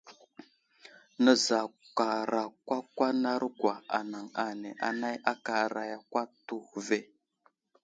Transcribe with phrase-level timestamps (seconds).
[1.23, 6.99] Nəzakarakwakwanarogwa anaŋ ane anay aka aray yakw atu ve.